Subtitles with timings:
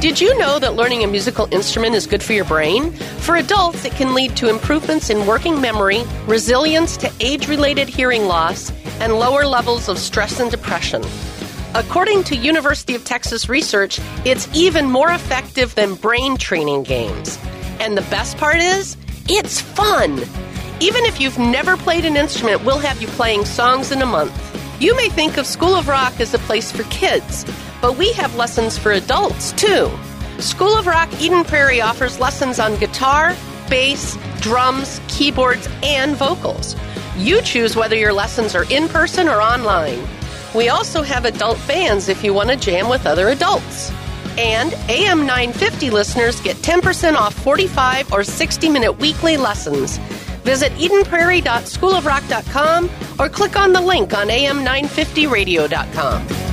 [0.00, 2.90] Did you know that learning a musical instrument is good for your brain?
[3.20, 8.24] For adults, it can lead to improvements in working memory, resilience to age related hearing
[8.24, 11.02] loss, and lower levels of stress and depression.
[11.74, 17.38] According to University of Texas research, it's even more effective than brain training games.
[17.78, 18.96] And the best part is,
[19.28, 20.18] it's fun.
[20.80, 24.32] Even if you've never played an instrument, we'll have you playing songs in a month.
[24.80, 27.44] You may think of School of Rock as a place for kids,
[27.80, 29.90] but we have lessons for adults too.
[30.38, 33.34] School of Rock Eden Prairie offers lessons on guitar,
[33.68, 36.76] bass, drums, keyboards, and vocals.
[37.16, 40.06] You choose whether your lessons are in person or online.
[40.54, 43.92] We also have adult bands if you want to jam with other adults.
[44.38, 49.98] And AM 950 listeners get 10% off 45 or 60 minute weekly lessons.
[50.44, 56.49] Visit EdenPrairie.schoolofrock.com or click on the link on AM950radio.com.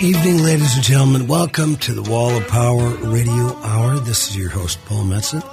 [0.00, 1.26] Good evening, ladies and gentlemen.
[1.26, 3.98] Welcome to the Wall of Power Radio Hour.
[3.98, 5.44] This is your host, Paul Metsa.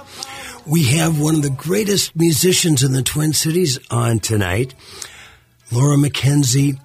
[0.66, 4.74] We have one of the greatest musicians in the Twin Cities on tonight.
[5.70, 6.80] Laura MacKenzie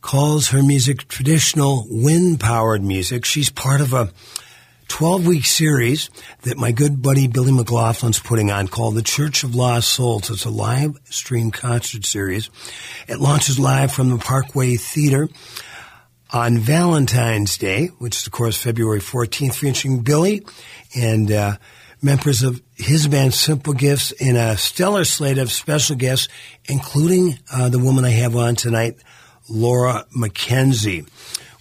[0.00, 3.24] calls her music traditional wind powered music.
[3.24, 4.10] She's part of a
[4.88, 6.10] 12 week series
[6.42, 10.30] that my good buddy Billy McLaughlin's putting on called The Church of Lost Souls.
[10.30, 12.50] It's a live stream concert series.
[13.06, 15.28] It launches live from the Parkway Theater
[16.36, 20.44] on Valentine's Day, which is, of course, February 14th, featuring Billy
[20.94, 21.56] and uh,
[22.02, 26.28] members of his band Simple Gifts and a stellar slate of special guests,
[26.66, 28.98] including uh, the woman I have on tonight,
[29.48, 31.08] Laura MacKenzie.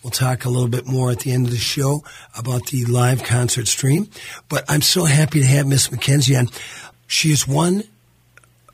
[0.04, 2.04] We'll talk a little bit more at the end of the show
[2.38, 4.10] about the live concert stream.
[4.50, 6.50] But I'm so happy to have Miss MacKenzie on.
[7.08, 7.84] She is won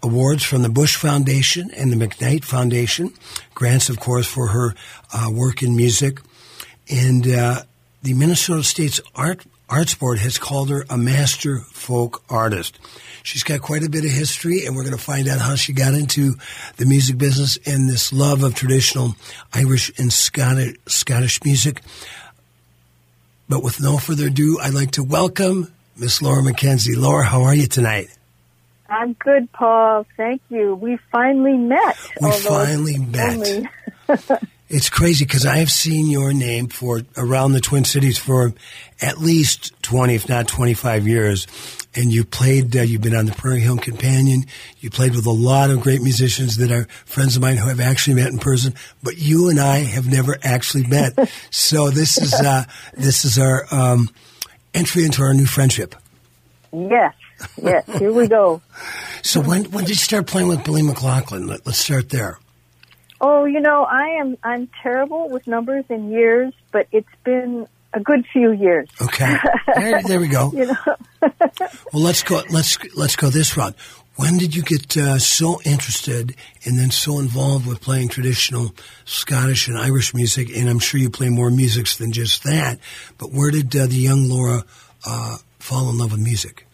[0.04, 3.14] awards from the Bush Foundation and the McKnight Foundation,
[3.54, 4.76] grants, of course, for her
[5.14, 6.20] uh, work in music.
[6.90, 7.64] And uh,
[8.02, 12.78] the Minnesota State's Art Arts Board has called her a master folk artist.
[13.24, 15.72] She's got quite a bit of history, and we're going to find out how she
[15.72, 16.34] got into
[16.76, 19.16] the music business and this love of traditional
[19.54, 21.82] Irish and Scottish, Scottish music.
[23.48, 26.98] But with no further ado, I'd like to welcome Miss Laura MacKenzie.
[26.98, 28.10] Laura, how are you tonight?
[28.92, 30.06] I'm good, Paul.
[30.18, 30.76] Thank you.
[30.76, 31.96] We finally met.
[32.22, 33.64] We finally met.
[34.70, 38.54] it's crazy because I have seen your name for around the Twin Cities for
[39.02, 41.48] at least 20, if not 25 years.
[41.96, 44.44] And you played, uh, you've been on the Prairie Home Companion.
[44.82, 47.80] You played with a lot of great musicians that are friends of mine who have
[47.80, 51.14] actually met in person, but you and I have never actually met.
[51.50, 54.10] so this is, uh, this is our, um,
[54.74, 55.96] entry into our new friendship.
[56.74, 57.14] Yes
[57.62, 58.62] yes, here we go.
[59.22, 61.48] So when when did you start playing with Billy McLaughlin?
[61.48, 62.40] Let, us start there.
[63.20, 68.00] Oh, you know, I am I'm terrible with numbers and years, but it's been a
[68.00, 68.90] good few years.
[69.02, 69.36] Okay,
[69.76, 70.52] there, there we go.
[70.54, 70.96] you know.
[71.94, 72.42] well, let's go.
[72.50, 73.76] Let's let's go this route.
[74.16, 76.36] When did you get uh, so interested
[76.66, 78.76] and then so involved with playing traditional
[79.06, 80.50] Scottish and Irish music?
[80.56, 82.78] And I'm sure you play more musics than just that.
[83.18, 84.64] But where did uh, the young Laura
[85.06, 86.68] uh, fall in love with music?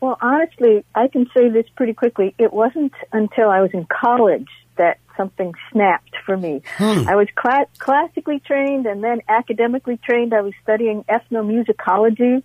[0.00, 2.34] Well, honestly, I can say this pretty quickly.
[2.38, 6.62] It wasn't until I was in college that something snapped for me.
[6.76, 7.08] Hmm.
[7.08, 10.34] I was cl- classically trained and then academically trained.
[10.34, 12.42] I was studying ethnomusicology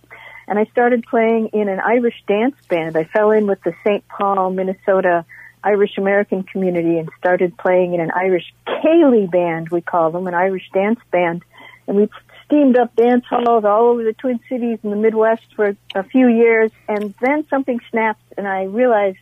[0.48, 2.96] and I started playing in an Irish dance band.
[2.96, 4.06] I fell in with the St.
[4.08, 5.24] Paul, Minnesota
[5.64, 10.34] Irish American community and started playing in an Irish Céilí band, we call them, an
[10.34, 11.44] Irish dance band.
[11.86, 12.08] And we
[12.52, 16.28] steamed up dance halls all over the Twin Cities and the Midwest for a few
[16.28, 19.16] years, and then something snapped, and I realized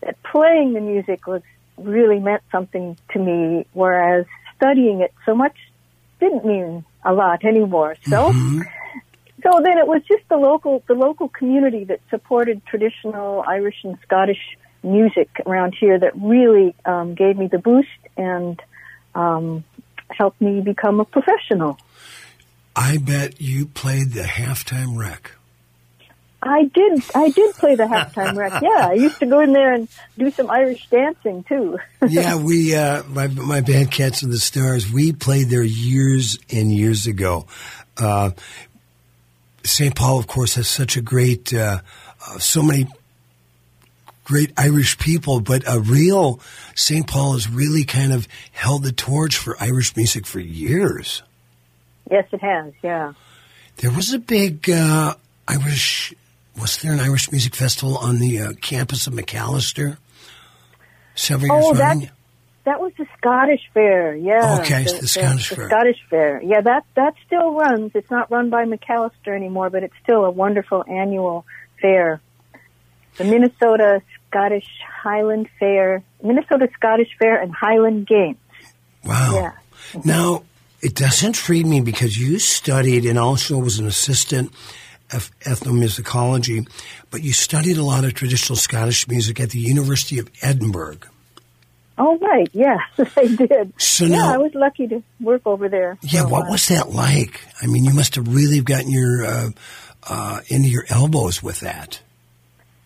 [0.00, 1.42] that playing the music was
[1.76, 4.24] really meant something to me, whereas
[4.56, 5.54] studying it so much
[6.20, 7.96] didn't mean a lot anymore.
[8.06, 8.60] So, mm-hmm.
[9.42, 13.98] so then it was just the local the local community that supported traditional Irish and
[14.06, 14.40] Scottish
[14.82, 18.58] music around here that really um, gave me the boost and
[19.14, 19.64] um,
[20.08, 21.78] helped me become a professional.
[22.76, 25.32] I bet you played the Half Time Rec.
[26.42, 27.02] I did.
[27.14, 28.60] I did play the Half Time Rec.
[28.60, 29.88] Yeah, I used to go in there and
[30.18, 31.78] do some Irish dancing too.
[32.08, 34.90] yeah, we uh, my my band Cats and the Stars.
[34.90, 37.46] We played there years and years ago.
[37.96, 38.32] Uh,
[39.62, 39.94] St.
[39.94, 41.80] Paul, of course, has such a great uh,
[42.26, 42.88] uh, so many
[44.24, 46.40] great Irish people, but a real
[46.74, 47.06] St.
[47.06, 51.22] Paul has really kind of held the torch for Irish music for years.
[52.10, 52.72] Yes, it has.
[52.82, 53.12] Yeah.
[53.78, 55.14] There was a big uh,
[55.48, 56.14] Irish.
[56.60, 59.96] Was there an Irish music festival on the uh, campus of Macalester?
[61.16, 62.10] several years Oh, that running?
[62.64, 64.16] that was the Scottish Fair.
[64.16, 64.58] Yeah.
[64.60, 65.68] Okay, the Scottish the Fair.
[65.68, 66.42] Scottish Fair.
[66.42, 67.92] Yeah, that that still runs.
[67.94, 71.44] It's not run by Macalester anymore, but it's still a wonderful annual
[71.80, 72.20] fair.
[73.16, 74.66] The Minnesota Scottish
[75.02, 78.38] Highland Fair, Minnesota Scottish Fair, and Highland Games.
[79.04, 79.32] Wow.
[79.34, 80.00] Yeah.
[80.04, 80.42] Now,
[80.84, 84.52] it does intrigue me because you studied and also was an assistant
[85.12, 86.68] of ethnomusicology,
[87.10, 90.98] but you studied a lot of traditional Scottish music at the University of Edinburgh.
[91.96, 92.48] Oh, right.
[92.52, 92.80] Yes,
[93.16, 93.72] I did.
[93.78, 95.96] So yeah, now- I was lucky to work over there.
[96.02, 97.40] Yeah, what was that like?
[97.62, 99.50] I mean, you must have really gotten your uh,
[100.06, 102.02] uh, into your elbows with that.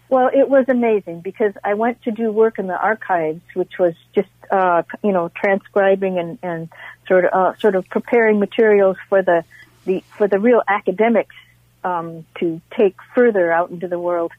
[0.09, 3.95] Well, it was amazing because I went to do work in the archives, which was
[4.15, 6.69] just uh, you know transcribing and, and
[7.07, 9.45] sort of uh, sort of preparing materials for the,
[9.85, 11.35] the for the real academics
[11.85, 14.33] um, to take further out into the world.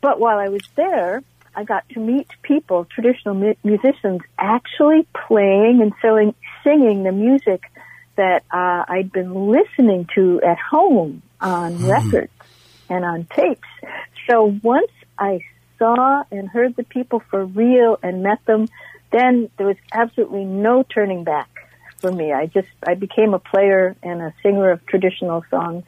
[0.00, 1.22] But while I was there,
[1.54, 6.34] I got to meet people, traditional mu- musicians, actually playing and selling,
[6.64, 7.62] singing the music
[8.16, 12.32] that uh, I'd been listening to at home on records
[12.88, 13.68] and on tapes.
[14.28, 15.40] So once I
[15.78, 18.68] saw and heard the people for real and met them,
[19.12, 21.48] then there was absolutely no turning back
[21.98, 22.32] for me.
[22.32, 25.84] I just I became a player and a singer of traditional songs.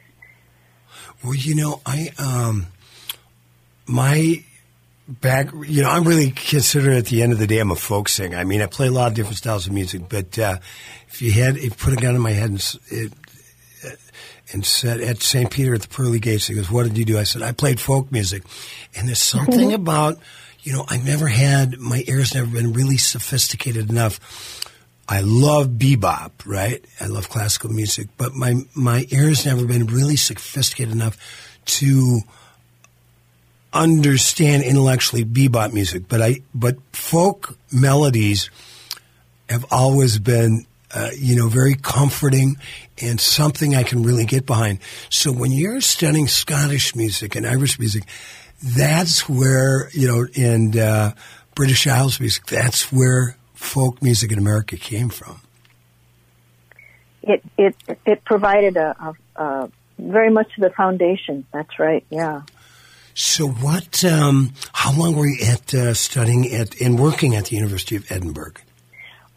[1.23, 2.67] Well, you know, I um,
[3.85, 4.43] my
[5.07, 5.49] back.
[5.67, 8.37] You know, I'm really considered at the end of the day, I'm a folk singer.
[8.37, 10.57] I mean, I play a lot of different styles of music, but uh,
[11.09, 13.13] if you had, if you put a gun in my head and it,
[13.85, 13.89] uh,
[14.53, 15.49] and said at St.
[15.49, 17.79] Peter at the pearly gates, he goes, "What did you do?" I said, "I played
[17.79, 18.43] folk music,"
[18.95, 20.19] and there's something about
[20.65, 24.19] you know, I've never had my ears never been really sophisticated enough.
[25.07, 26.83] I love bebop, right?
[26.99, 31.17] I love classical music, but my my ears never been really sophisticated enough
[31.65, 32.21] to
[33.71, 36.07] understand intellectually bebop music.
[36.07, 38.49] But I but folk melodies
[39.47, 40.65] have always been
[40.95, 42.57] uh, you know very comforting
[42.99, 44.79] and something I can really get behind.
[45.11, 48.05] So when you're studying Scottish music and Irish music,
[48.65, 51.13] that's where you know in uh,
[51.53, 52.47] British Isles music.
[52.47, 55.39] That's where folk music in America came from.
[57.21, 57.75] It it
[58.05, 61.45] it provided a, a, a very much the foundation.
[61.53, 62.03] That's right.
[62.09, 62.41] Yeah.
[63.13, 64.03] So what?
[64.03, 68.11] Um, how long were you at uh, studying at and working at the University of
[68.11, 68.53] Edinburgh?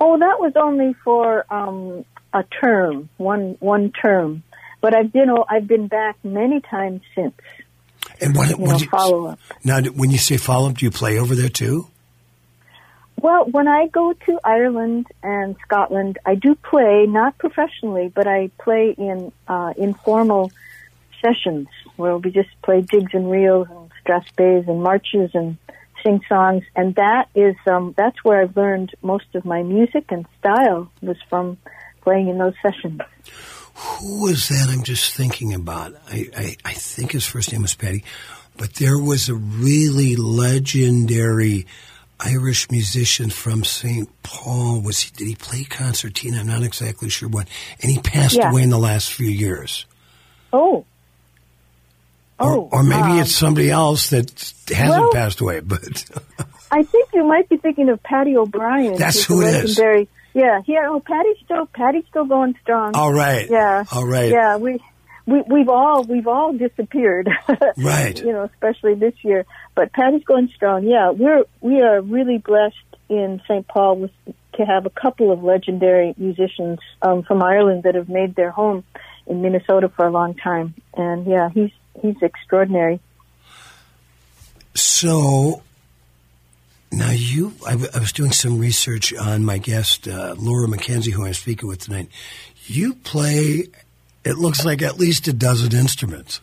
[0.01, 4.43] Oh, that was only for um, a term, one one term.
[4.81, 7.35] But I've been oh, I've been back many times since.
[8.21, 8.49] And what?
[8.51, 9.41] You know, you, follow up.
[9.65, 11.89] Now, when you say follow up, do you play over there too?
[13.21, 18.51] Well, when I go to Ireland and Scotland, I do play not professionally, but I
[18.61, 20.53] play in uh, informal
[21.21, 21.67] sessions
[21.97, 25.59] where we just play jigs and reels and strathspeys and marches and
[26.05, 30.25] sing songs, and that is um, that's where I've learned most of my music and
[30.39, 31.59] style was from
[32.03, 33.01] playing in those sessions.
[33.79, 34.69] Who was that?
[34.71, 35.95] I'm just thinking about.
[36.11, 38.05] I, I, I think his first name was Paddy,
[38.57, 41.67] but there was a really legendary
[42.21, 44.09] Irish musician from St.
[44.25, 44.81] Paul.
[44.81, 45.11] Was he?
[45.17, 46.41] Did he play concertina?
[46.41, 47.47] I'm not exactly sure what.
[47.81, 48.51] And he passed Yeah.
[48.51, 49.87] away in the last few years.
[50.53, 50.85] Oh.
[52.41, 54.31] Or, Oh, or maybe um, it's somebody else that
[54.69, 55.61] hasn't well- passed away.
[55.61, 56.05] But
[56.71, 58.97] I think you might be thinking of Paddy O'Brien.
[58.97, 59.79] That's who it is.
[60.39, 60.87] Yeah, yeah.
[60.89, 62.95] Oh, Paddy's still Paddy's still going strong.
[62.95, 63.85] all right, Yeah.
[63.93, 64.79] all right, Yeah, we
[65.27, 67.29] we we've all we've all disappeared.
[67.77, 68.19] Right.
[68.23, 69.45] You know, especially this year.
[69.75, 70.85] But Paddy's going strong.
[70.85, 72.77] Yeah, we're we are really blessed
[73.09, 73.67] in St.
[73.67, 74.11] Paul with
[74.55, 78.83] to have a couple of legendary musicians um, from Ireland that have made their home
[79.27, 80.75] in Minnesota for a long time.
[80.95, 81.71] And yeah, he's
[82.03, 83.01] he's extraordinary.
[84.75, 85.63] So
[86.91, 91.13] now you, I, w- I was doing some research on my guest uh, Laura MacKenzie,
[91.13, 92.09] who I'm speaking with tonight.
[92.67, 93.69] You play,
[94.25, 96.41] it looks like at least a dozen instruments.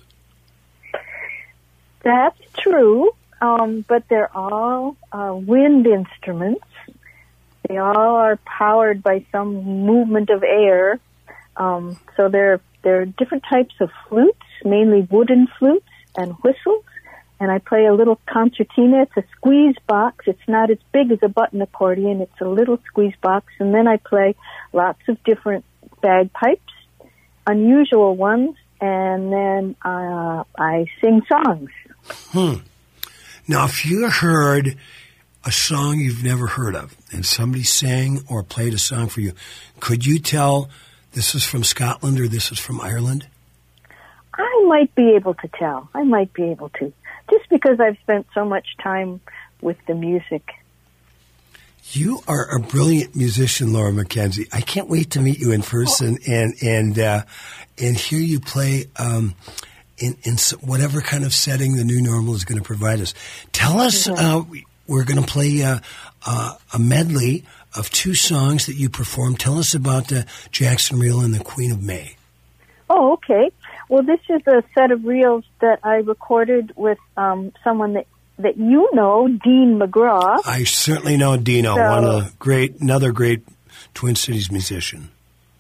[2.04, 3.12] That's true,
[3.42, 6.66] um, but they're all uh, wind instruments.
[7.68, 11.00] They all are powered by some movement of air.
[11.58, 16.84] Um, so there, there are different types of flutes, mainly wooden flutes and whistles.
[17.40, 19.04] And I play a little concertina.
[19.04, 20.26] It's a squeeze box.
[20.28, 22.22] It's not as big as a button accordion.
[22.22, 23.52] It's a little squeeze box.
[23.60, 24.36] And then I play
[24.72, 25.66] lots of different
[26.02, 26.74] bagpipes,
[27.46, 31.70] unusual ones, and then uh, I sing songs.
[32.32, 32.56] Hmm.
[33.48, 34.78] Now, if you heard
[35.46, 39.34] a song you've never heard of and somebody sang or played a song for you,
[39.80, 40.70] could you tell
[41.14, 43.28] this is from Scotland or this is from Ireland?
[44.34, 45.90] I might be able to tell.
[45.94, 46.92] I might be able to.
[47.30, 49.22] Just because I've spent so much time
[49.62, 50.44] with the music.
[51.92, 54.48] You are a brilliant musician, Laura MacKenzie.
[54.52, 56.32] I can't wait to meet you in person oh.
[56.32, 57.24] and and uh,
[57.78, 59.36] and hear you play um,
[59.98, 63.14] in in whatever kind of setting the new normal is going to provide us.
[63.52, 64.08] Tell us.
[64.08, 64.44] Uh,
[64.88, 65.80] we're going to play uh,
[66.26, 67.44] uh, a medley
[67.76, 69.40] of two songs that you performed.
[69.40, 72.16] Tell us about uh, Jackson Reel and the Queen of May.
[72.90, 73.52] Oh, okay.
[73.96, 78.58] Well, this is a set of reels that I recorded with um, someone that that
[78.58, 80.42] you know, Dean Magraw.
[80.46, 83.48] I certainly know Dino, so, one of the great, another great
[83.94, 85.12] Twin Cities musician.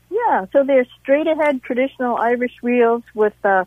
[0.09, 3.63] Yeah, so they're straight ahead traditional Irish reels with uh,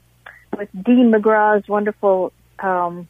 [0.55, 3.09] with Dean Magraw's wonderful, um,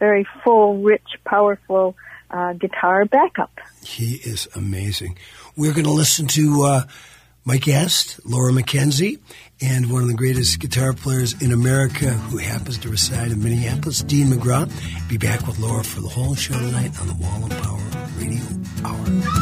[0.00, 1.94] very full, rich, powerful
[2.28, 3.52] uh, guitar backup.
[3.84, 5.16] He is amazing.
[5.56, 6.82] We're going to listen to uh,
[7.44, 9.18] my guest, Laura MacKenzie,
[9.62, 14.02] and one of the greatest guitar players in America who happens to reside in Minneapolis,
[14.02, 14.70] Dean Magraw.
[15.08, 17.80] Be back with Laura for the whole show tonight on the Wall of Power
[18.18, 18.42] Radio
[18.84, 19.41] Hour.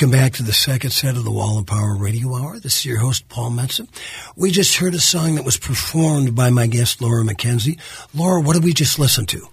[0.00, 2.58] Welcome back to the second set of the Wall of Power Radio Hour.
[2.58, 3.86] This is your host, Paul Metsa.
[4.34, 7.78] We just heard a song that was performed by my guest, Laura MacKenzie.
[8.14, 9.46] Laura, what did we just listen to?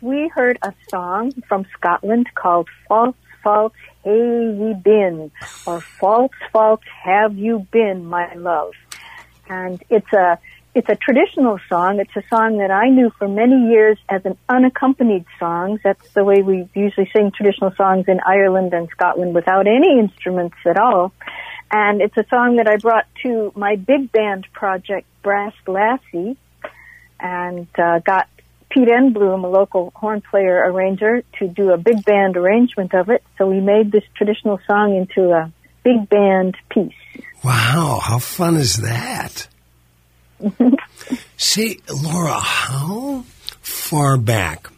[0.00, 3.72] We heard a song from Scotland called False False
[4.02, 4.10] Hey
[4.58, 5.30] Ye Been,
[5.64, 8.72] or False False Have You Been, My Love.
[9.48, 10.40] And it's a
[10.76, 12.00] it's a traditional song.
[12.00, 15.80] It's a song that I knew for many years as an unaccompanied song.
[15.82, 20.56] That's the way we usually sing traditional songs in Ireland and Scotland without any instruments
[20.66, 21.14] at all.
[21.70, 26.36] And it's a song that I brought to my big band project, Brass Lassie,
[27.18, 28.28] and uh, got
[28.68, 33.22] Pete Enbloom, a local horn player arranger, to do a big band arrangement of it.
[33.38, 35.50] So we made this traditional song into a
[35.82, 36.92] big band piece.
[37.42, 39.48] Wow, how fun is that?
[41.36, 43.24] See, Laura, how
[43.60, 44.68] far back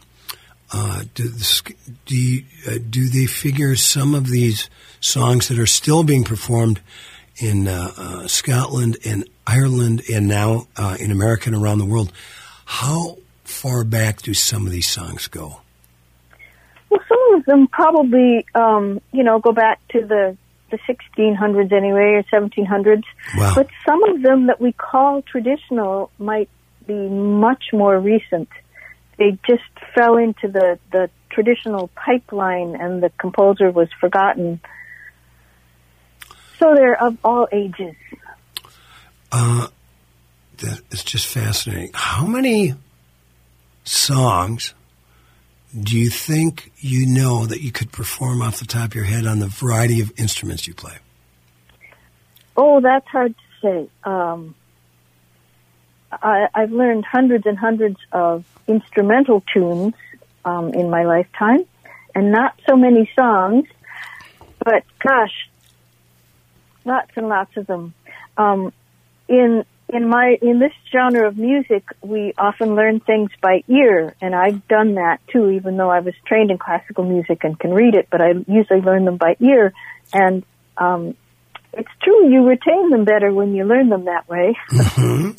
[0.71, 1.31] uh, do,
[2.05, 6.79] do, you, uh, do they figure some of these songs that are still being performed
[7.41, 12.11] in uh, uh Scotland and Ireland and now uh, in America and around the world?
[12.65, 15.61] How far back do some of these songs go?
[16.89, 20.37] Well, some of them probably, um, you know, go back to the
[20.69, 23.03] the 1600s anyway, or 1700s.
[23.37, 23.53] Wow.
[23.55, 26.49] But some of them that we call traditional might
[26.87, 28.49] be much more recent.
[29.17, 29.63] They just
[29.95, 34.61] fell into the, the traditional pipeline and the composer was forgotten.
[36.57, 37.95] So they're of all ages.
[39.31, 39.67] Uh,
[40.57, 41.91] that is just fascinating.
[41.93, 42.73] How many
[43.83, 44.73] songs
[45.77, 49.25] do you think you know that you could perform off the top of your head
[49.25, 50.97] on the variety of instruments you play?
[52.57, 53.89] Oh, that's hard to say.
[54.03, 54.55] Um,
[56.11, 59.93] I, have learned hundreds and hundreds of instrumental tunes
[60.43, 61.65] um, in my lifetime,
[62.15, 63.67] and not so many songs,
[64.57, 65.49] but gosh,
[66.83, 67.93] lots and lots of them.
[68.37, 68.73] Um,
[69.27, 74.35] in in my in this genre of music, we often learn things by ear, and
[74.35, 75.49] I've done that too.
[75.49, 78.81] Even though I was trained in classical music and can read it, but I usually
[78.81, 79.73] learn them by ear.
[80.13, 80.43] And
[80.77, 81.15] um,
[81.73, 84.55] it's true, you retain them better when you learn them that way.
[84.71, 85.31] mm-hmm.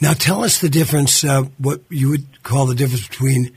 [0.00, 1.24] Now, tell us the difference.
[1.24, 3.52] Uh, what you would call the difference between,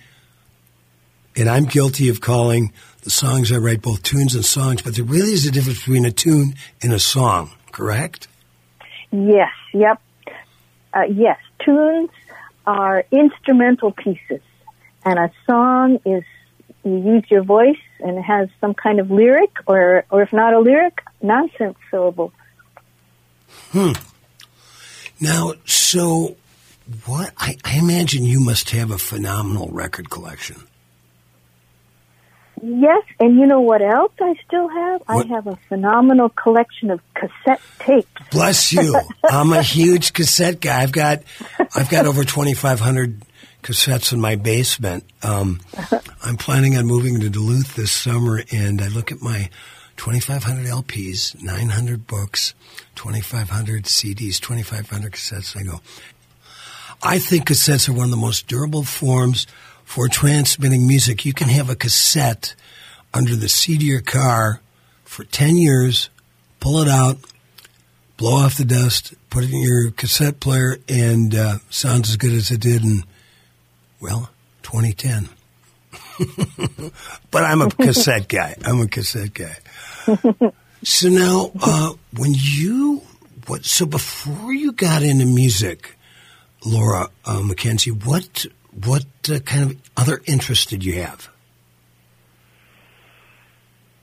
[1.36, 2.74] and I'm guilty of calling
[3.04, 6.06] the songs I write, both tunes and songs, but there really is a difference between
[6.06, 8.28] a tune and a song, correct?
[9.12, 10.02] Yes, yep.
[10.94, 12.10] Uh, yes, tunes
[12.66, 14.42] are instrumental pieces,
[15.06, 16.24] and a song is
[16.84, 20.54] you use your voice and it has some kind of lyric, or or if not
[20.54, 22.32] a lyric, nonsense syllable.
[23.72, 23.94] Hmm.
[25.20, 26.38] Now, so
[27.06, 27.34] what?
[27.38, 30.64] I, I imagine you must have a phenomenal record collection.
[32.62, 35.02] Yes, and you know what else I still have?
[35.06, 35.26] What?
[35.26, 38.08] I have a phenomenal collection of cassette tapes.
[38.32, 39.00] Bless you.
[39.24, 40.82] I'm a huge cassette guy.
[40.82, 41.24] I've got
[41.76, 43.22] I've got over 2500
[43.64, 45.04] cassettes in my basement.
[45.24, 45.60] Um,
[46.24, 49.50] I'm planning on moving to Duluth this summer and I look at my
[49.98, 52.54] 2500 LPs, 900 books,
[52.96, 55.82] 2500 CDs, 2500 cassettes and I go
[57.02, 59.48] I think cassettes are one of the most durable forms
[59.90, 61.26] for transmitting music.
[61.26, 62.54] You can have a cassette
[63.12, 64.62] under the seat of your car
[65.04, 66.12] for 10 years,
[66.60, 67.18] pull it out,
[68.16, 72.34] blow off the dust, put it in your cassette player, and uh, sounds as good
[72.34, 73.04] as it did in,
[74.00, 74.30] well,
[74.62, 75.28] 2010.
[77.32, 78.58] but I'm a cassette guy.
[78.64, 79.58] I'm a cassette guy.
[80.84, 83.02] so now, uh, when you,
[83.48, 85.96] what, so before you got into music,
[86.64, 88.46] Laura uh, MacKenzie, what
[88.86, 91.30] what uh, kind of other interests did you have?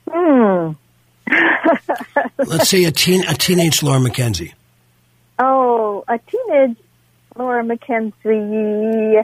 [0.09, 0.71] Hmm.
[2.37, 4.53] Let's say a teen a teenage Laura MacKenzie.
[5.39, 6.77] Oh, a teenage
[7.35, 9.23] Laura MacKenzie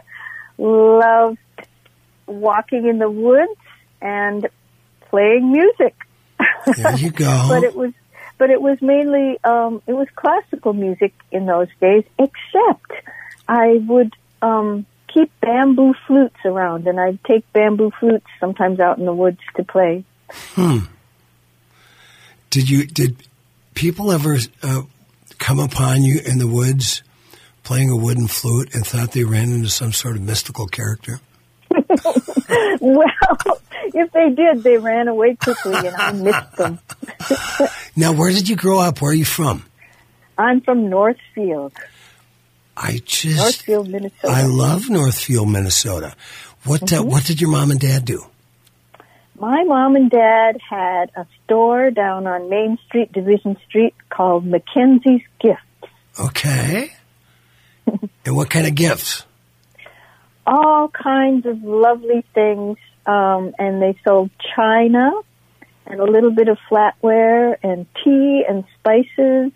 [0.58, 1.38] loved
[2.28, 3.60] walking in the woods
[4.02, 4.48] and
[5.10, 5.96] playing music.
[6.66, 7.46] There you go.
[7.50, 7.94] but it was
[8.38, 12.92] but it was mainly um it was classical music in those days except
[13.48, 19.06] I would um keep bamboo flutes around, and I'd take bamboo flutes sometimes out in
[19.06, 20.04] the woods to play.
[20.32, 20.80] Hmm.
[22.50, 23.28] Did you did
[23.74, 24.82] people ever uh,
[25.40, 27.04] come upon you in the woods
[27.64, 31.20] playing a wooden flute and thought they ran into some sort of mystical character?
[32.80, 33.08] well,
[33.94, 36.80] if they did, they ran away quickly, and I missed them.
[37.96, 39.02] now, where did you grow up?
[39.02, 39.64] Where are you from?
[40.38, 41.74] I'm from Northfield.
[42.76, 44.34] I just Northfield, Minnesota.
[44.34, 46.16] I love Northfield, Minnesota.
[46.66, 47.02] What mm-hmm.
[47.02, 48.26] uh, what did your mom and dad do?
[49.40, 55.24] My mom and dad had a store down on Main Street, Division Street, called MacKenzie's
[55.40, 55.62] Gifts.
[56.20, 56.94] Okay.
[58.26, 59.26] and what kind of gifts?
[60.46, 65.12] All kinds of lovely things, um, and they sold china
[65.86, 69.52] and a little bit of flatware and tea and spices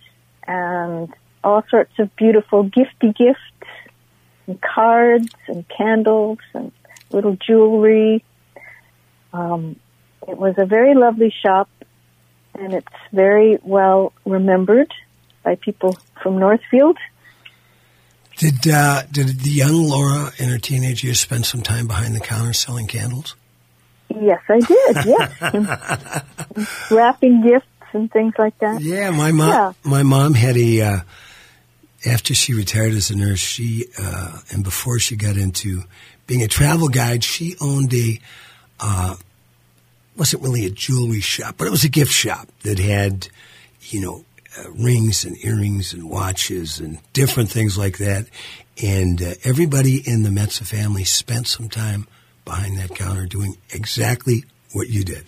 [0.45, 1.13] and
[1.47, 3.39] all sorts of beautiful gifty gifts
[4.47, 6.73] and cards and candles and
[7.09, 8.23] little jewelry.
[9.31, 9.77] Um,
[10.27, 11.69] it was a very lovely shop,
[12.53, 14.93] and it's very well remembered
[15.41, 16.97] by people from Northfield.
[18.37, 22.19] Did uh, did the young Laura in her teenage years spend some time behind the
[22.19, 23.35] counter selling candles?
[24.09, 24.97] Yes, I did.
[25.05, 28.81] Yes, wrapping gifts and things like that.
[28.81, 29.49] Yeah, my mom.
[29.49, 29.73] Yeah.
[29.83, 30.99] My mom had a uh,
[32.07, 35.83] after she retired as a nurse, she uh, and before she got into
[36.25, 38.19] being a travel guide, she owned a
[38.79, 39.15] uh,
[40.15, 43.27] wasn't really a jewelry shop, but it was a gift shop that had
[43.81, 44.25] you know
[44.57, 48.27] uh, rings and earrings and watches and different things like that.
[48.81, 52.07] And uh, everybody in the Metsa family spent some time
[52.45, 55.25] behind that counter doing exactly what you did.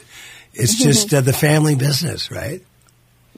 [0.54, 0.84] It's mm-hmm.
[0.84, 2.62] just uh, the family business, right?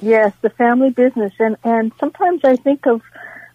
[0.02, 3.02] Yes, the family business, and and sometimes I think of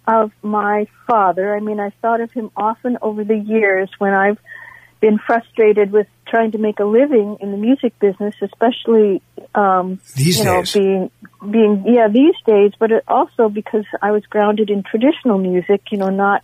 [0.07, 1.55] of my father.
[1.55, 4.39] I mean, I thought of him often over the years when I've
[5.01, 9.23] been frustrated with trying to make a living in the music business, especially
[9.55, 10.73] um, these you know days.
[10.73, 11.11] being
[11.51, 15.99] being yeah these days, but it also because I was grounded in traditional music, you
[15.99, 16.43] know, not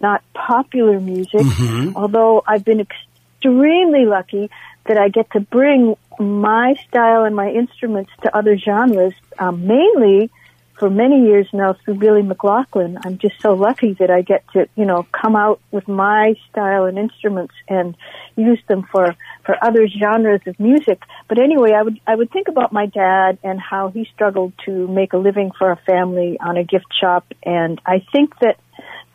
[0.00, 1.40] not popular music.
[1.40, 1.96] Mm-hmm.
[1.96, 4.50] Although I've been extremely lucky
[4.86, 10.30] that I get to bring my style and my instruments to other genres, um, mainly
[10.78, 12.98] for many years now through Billy McLaughlin.
[13.04, 16.84] I'm just so lucky that I get to, you know, come out with my style
[16.86, 17.96] and instruments and
[18.36, 21.02] use them for, for other genres of music.
[21.28, 24.88] But anyway, I would, I would think about my dad and how he struggled to
[24.88, 27.26] make a living for a family on a gift shop.
[27.44, 28.58] And I think that,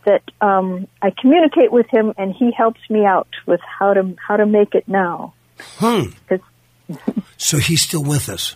[0.05, 4.37] that, um, I communicate with him and he helps me out with how to, how
[4.37, 5.33] to make it now.
[5.59, 6.11] Hmm.
[7.37, 8.55] so he's still with us.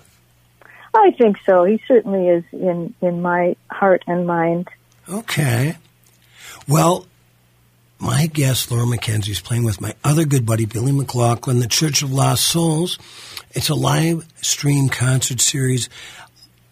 [0.94, 1.64] I think so.
[1.64, 4.68] He certainly is in in my heart and mind.
[5.08, 5.78] Okay.
[6.68, 7.06] Well,
[8.00, 12.02] my guest, Laura MacKenzie, is playing with my other good buddy, Billy McLaughlin, the Church
[12.02, 12.98] of Lost Souls.
[13.52, 15.88] It's a live stream concert series.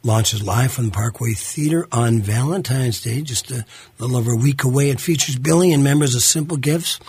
[0.02, 3.66] Launches live from the Parkway Theater on Valentine's Day, just a
[4.00, 4.90] little over a week away.
[4.90, 7.00] It features Billy and members of Simple Gifts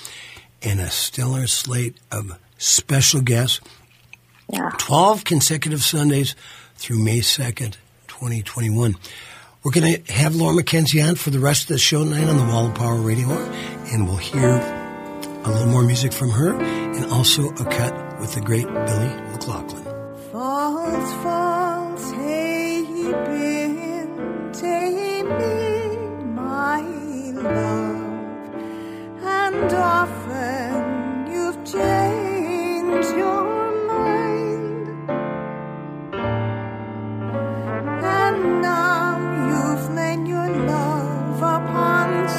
[0.60, 3.60] and a stellar slate of special guests.
[4.52, 4.72] Yeah.
[4.78, 6.34] 12 consecutive Sundays
[6.80, 7.76] through May 2nd,
[8.08, 8.96] 2021.
[9.62, 12.38] We're going to have Laura MacKenzie on for the rest of the show tonight on
[12.38, 17.04] the Wall of Power Radio and we'll hear a little more music from her and
[17.12, 19.84] also a cut with the great Billy McLaughlin.
[20.32, 22.82] False, false, hey,
[23.26, 25.96] been, take me,
[26.32, 26.80] my
[27.32, 28.54] love,
[29.22, 32.29] and often you've changed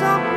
[0.01, 0.30] upon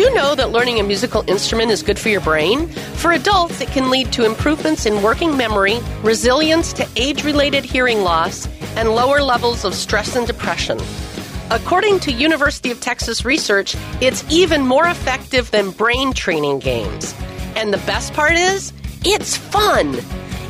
[0.00, 2.68] you know that learning a musical instrument is good for your brain?
[2.96, 8.00] For adults, it can lead to improvements in working memory, resilience to age related hearing
[8.00, 10.78] loss, and lower levels of stress and depression.
[11.50, 17.14] According to University of Texas research, it's even more effective than brain training games.
[17.54, 18.72] And the best part is,
[19.04, 19.88] it's fun.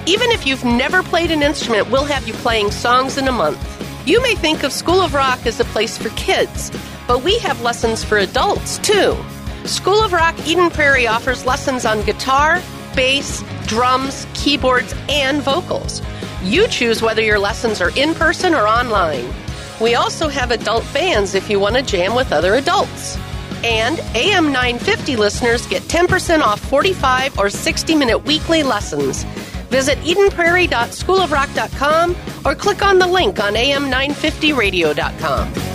[0.07, 3.59] Even if you've never played an instrument, we'll have you playing songs in a month.
[4.07, 6.71] You may think of School of Rock as a place for kids,
[7.09, 9.17] but we have lessons for adults too.
[9.65, 12.61] School of Rock Eden Prairie offers lessons on guitar,
[12.97, 16.03] bass, drums, keyboards, and vocals.
[16.43, 19.33] You choose whether your lessons are in person or online.
[19.81, 23.17] We also have adult bands if you want to jam with other adults.
[23.63, 29.25] And AM 950 listeners get 10% off 45 or 60 minute weekly lessons.
[29.69, 35.70] Visit EdenPrairie.schoolofrock.com or click on the link on AM950radio.com.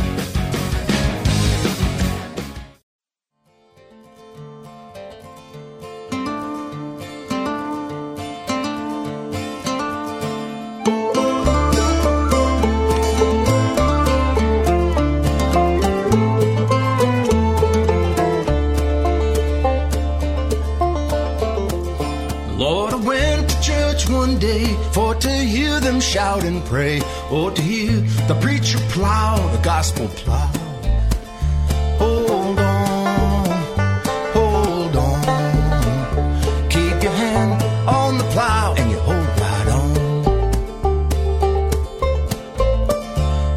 [26.46, 27.92] and pray, or to hear
[28.28, 30.52] the preacher plow, the gospel plow.
[31.98, 33.48] Hold on,
[34.34, 36.70] hold on.
[36.70, 39.94] Keep your hand on the plow and you hold right on.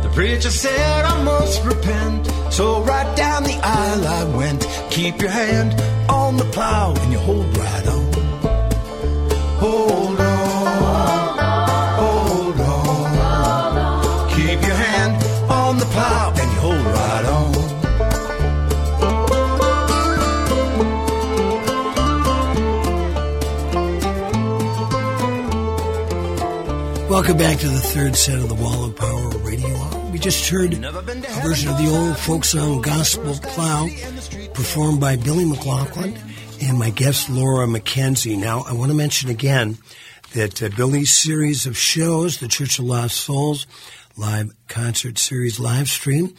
[0.03, 4.67] The preacher said I must repent, so right down the aisle I went.
[4.91, 8.08] Keep your hand on the plow and you hold right on.
[27.19, 30.11] Welcome back to the third set of the Wall of Power Radio Hour.
[30.13, 30.93] We just heard a
[31.43, 33.89] version of the old folk song Gospel Plow
[34.55, 36.17] performed by Billy McLaughlin
[36.63, 38.39] and my guest Laura MacKenzie.
[38.39, 39.79] Now, I want to mention again
[40.35, 43.67] that uh, Billy's series of shows, the Church of Lost Souls
[44.17, 46.37] live concert series live stream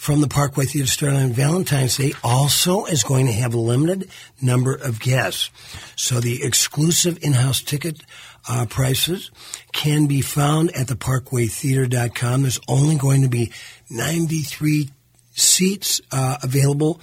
[0.00, 4.08] from the Parkway Theater starting on Valentine's Day also is going to have a limited
[4.40, 5.50] number of guests.
[5.94, 8.00] So the exclusive in-house ticket
[8.48, 9.30] uh, prices
[9.72, 12.40] can be found at theparkwaytheater.com.
[12.40, 13.52] There's only going to be
[13.90, 14.88] 93
[15.32, 16.98] seats uh, available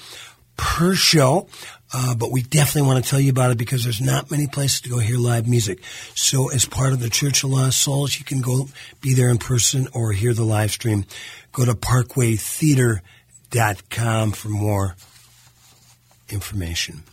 [0.57, 1.47] per show.
[1.93, 4.81] Uh, but we definitely want to tell you about it because there's not many places
[4.81, 5.81] to go hear live music.
[6.15, 8.67] So as part of the Church of Lost Souls, you can go
[8.99, 11.05] be there in person or hear the live stream.
[11.53, 14.97] Go to parkwaytheater.com for more
[16.29, 17.03] information.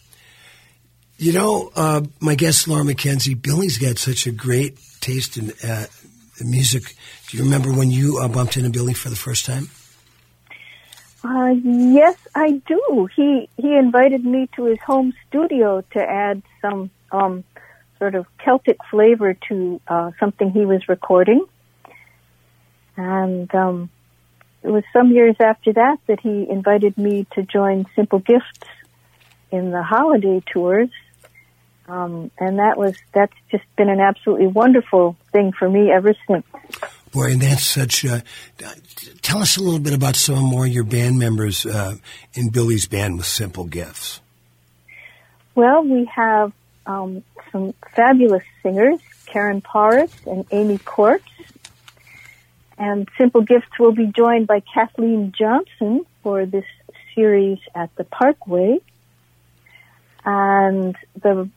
[1.19, 5.87] You know, uh, my guest Laura MacKenzie, Billy's got such a great taste in uh,
[6.45, 6.97] music.
[7.29, 9.69] Do you remember when you uh, bumped into Billy for the first time?
[11.25, 13.09] Uh, yes, I do.
[13.17, 17.45] He he invited me to his home studio to add some um,
[17.99, 21.47] sort of Celtic flavor to uh, something he was recording,
[22.99, 23.89] and um,
[24.63, 28.69] it was some years after that that he invited me to join Simple Gifts
[29.51, 30.91] in the holiday tours,
[31.89, 36.45] um, and that was that's just been an absolutely wonderful thing for me ever since.
[37.15, 38.05] Boy, and that's such.
[38.05, 38.21] Uh,
[39.23, 41.95] tell us a little bit about some more of your band members uh,
[42.35, 44.21] in Billy's band with Simple Gifts.
[45.55, 46.53] Well, we have
[46.87, 47.23] um,
[47.53, 51.25] some fabulous singers, Karen Paris and Amy Courts.
[52.77, 56.65] And Simple Gifts will be joined by Kathleen Johnson for this
[57.15, 58.79] series at the Parkway.
[60.25, 61.49] And the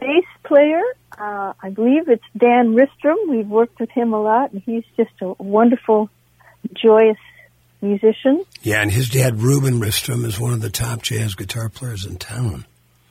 [0.00, 0.82] bass player,
[1.18, 3.16] uh, I believe it's Dan Ristrom.
[3.28, 6.10] We've worked with him a lot, and he's just a wonderful,
[6.74, 7.18] joyous
[7.80, 8.44] musician.
[8.62, 12.16] Yeah, and his dad, Reuben Ristrom, is one of the top jazz guitar players in
[12.16, 12.66] town.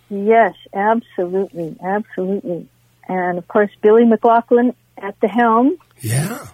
[0.10, 2.68] Yes, absolutely, absolutely.
[3.08, 5.78] And of course, Billy McLaughlin at the helm.
[6.02, 6.48] Yeah.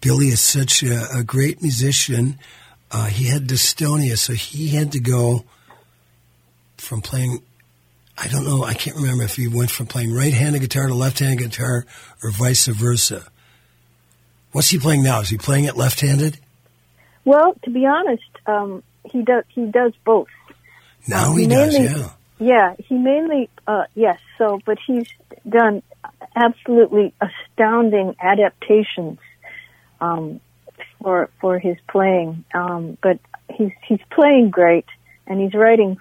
[0.00, 2.38] Billy is such a, a great musician.
[2.90, 5.44] Uh, he had dystonia, so he had to go
[6.76, 7.42] from playing.
[8.18, 8.62] I don't know.
[8.64, 11.86] I can't remember if he went from playing right-handed guitar to left-handed guitar
[12.22, 13.24] or vice versa.
[14.52, 15.20] What's he playing now?
[15.20, 16.38] Is he playing it left-handed?
[17.24, 20.28] Well, to be honest, um, he does he does both.
[21.08, 21.78] Now he does.
[21.78, 22.08] mainly- Yeah.
[22.38, 25.06] Yeah, he mainly, uh, yes, so, but he's
[25.48, 25.80] done
[26.34, 29.20] absolutely astounding adaptations,
[30.00, 30.40] um,
[31.00, 32.44] for, for his playing.
[32.52, 33.20] Um, but
[33.54, 34.86] he's, he's playing great
[35.28, 35.98] and he's writing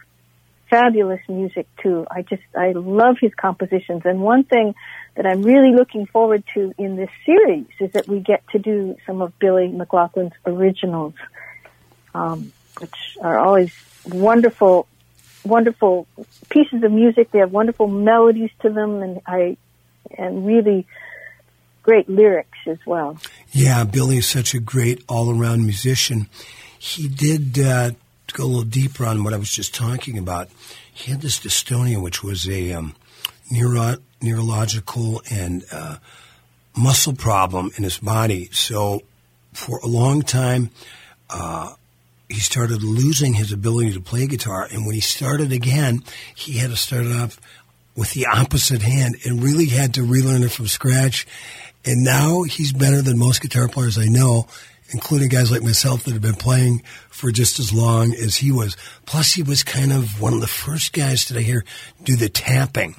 [0.72, 2.08] fabulous music too.
[2.10, 4.02] I just, I love his compositions.
[4.06, 4.74] And one thing
[5.16, 8.96] that I'm really looking forward to in this series is that we get to do
[9.06, 11.14] some of Billy McLaughlin's originals,
[12.16, 13.72] um, which are always
[14.08, 14.88] wonderful
[15.44, 16.08] wonderful
[16.50, 17.32] pieces of music.
[17.32, 19.58] They have wonderful melodies to them, and I
[20.18, 20.88] and really
[21.84, 23.18] great lyrics as well.
[23.52, 26.28] Yeah, Billy is such a great all-around musician.
[26.78, 27.92] He did uh,
[28.32, 30.50] to go a little deeper on what I was just talking about.
[30.94, 32.96] He had this dystonia, which was a um,
[33.50, 35.98] neuro- neurological and uh,
[36.76, 38.50] muscle problem in his body.
[38.52, 39.02] So,
[39.54, 40.70] for a long time,
[41.30, 41.74] uh,
[42.30, 44.68] he started losing his ability to play guitar.
[44.72, 47.40] And when he started again, he had to start off
[47.96, 51.28] with the opposite hand and really had to relearn it from scratch.
[51.84, 54.48] And now he's better than most guitar players I know,
[54.92, 58.76] including guys like myself that have been playing for just as long as he was.
[59.06, 61.64] Plus, he was kind of one of the first guys that I hear
[62.04, 62.96] do the tapping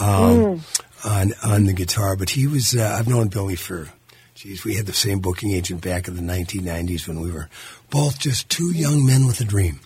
[0.00, 0.62] um,
[1.04, 2.16] on on the guitar.
[2.16, 3.88] But he was uh, I've known Billy for.
[4.34, 7.48] Geez, we had the same booking agent back in the 1990s when we were
[7.90, 9.80] both just two young men with a dream.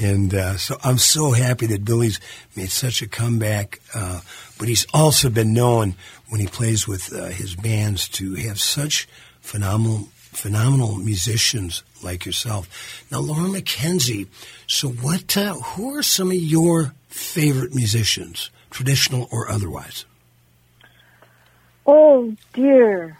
[0.00, 2.20] And uh, so I'm so happy that Billy's
[2.54, 3.80] made such a comeback.
[3.92, 4.20] Uh,
[4.58, 5.96] but he's also been known
[6.28, 9.08] when he plays with uh, his bands to have such
[9.40, 13.04] phenomenal, phenomenal musicians like yourself.
[13.10, 14.28] Now, Laura MacKenzie.
[14.66, 15.36] So, what?
[15.36, 20.04] Uh, who are some of your favorite musicians, traditional or otherwise?
[21.86, 23.16] Oh dear,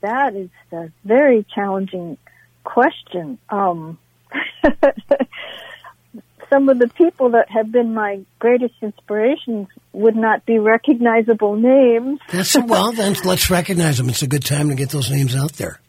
[0.00, 2.18] that is a very challenging
[2.64, 3.38] question.
[3.48, 3.98] Um,
[6.50, 12.18] some of the people that have been my greatest inspirations would not be recognizable names.
[12.30, 12.92] That's well.
[12.92, 14.08] Then let's recognize them.
[14.08, 15.80] It's a good time to get those names out there.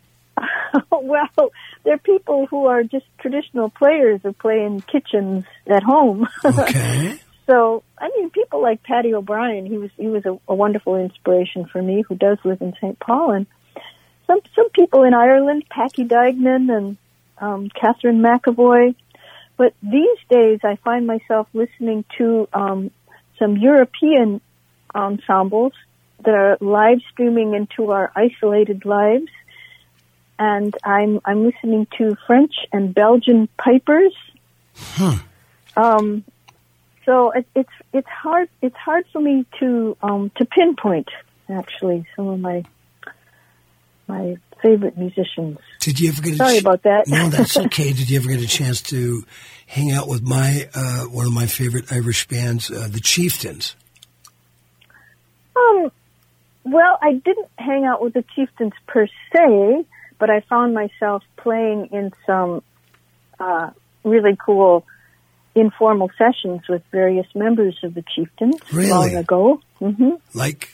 [0.91, 1.51] well,
[1.84, 6.27] they're people who are just traditional players who play in kitchens at home.
[6.43, 7.19] Okay.
[7.47, 11.65] So, I mean, people like Paddy O'Brien, he was he was a, a wonderful inspiration
[11.65, 12.99] for me, who does live in St.
[12.99, 13.47] Paul, and
[14.27, 16.97] some some people in Ireland, Packie Duignan and
[17.38, 18.95] um, Catherine McEvoy.
[19.56, 22.91] But these days, I find myself listening to um,
[23.39, 24.41] some European
[24.93, 25.73] ensembles
[26.25, 29.32] that are live streaming into our isolated lives,
[30.39, 34.13] and I'm I'm listening to French and Belgian pipers.
[35.76, 36.23] Um,
[37.06, 41.10] so it, it's it's hard it's hard for me to um, to pinpoint
[41.50, 42.63] actually some of my
[44.08, 45.60] my favorite musicians.
[45.80, 46.34] Did you ever get?
[46.34, 47.08] A Sorry ch- about that.
[47.08, 47.93] No, that's okay.
[47.93, 49.23] Did you ever get a chance to
[49.67, 53.76] hang out with my uh, one of my favorite Irish bands, uh, the Chieftains?
[55.56, 55.91] Um,
[56.63, 59.86] well, I didn't hang out with the Chieftains per se,
[60.19, 62.63] but I found myself playing in some
[63.39, 63.69] uh,
[64.03, 64.86] really cool
[65.56, 68.89] informal sessions with various members of the Chieftains Really?
[68.89, 69.62] long ago.
[69.80, 70.69] hmm Like,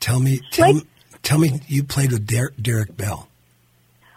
[0.00, 0.90] tell me, tell, Like- me,
[1.22, 3.28] tell me, you played with Der- Derek Bell.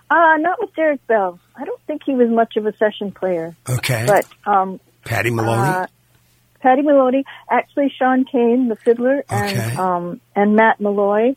[0.09, 1.39] Uh, not with Derek Bell.
[1.55, 3.55] I don't think he was much of a session player.
[3.67, 4.05] Okay.
[4.05, 5.67] But um, Paddy Moloney.
[5.67, 5.87] uh,
[6.59, 9.55] Paddy Moloney, actually Sean Keane, the fiddler, Okay.
[9.69, 11.35] and um, and Matt Molloy,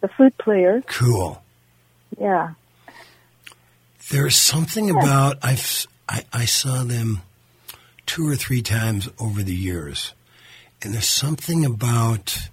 [0.00, 0.82] the flute player.
[0.86, 1.42] cool.
[2.18, 2.54] Yeah.
[4.10, 7.22] There's something about I've I, I saw them
[8.06, 10.14] two or three times over the years,
[10.80, 12.48] and there's something about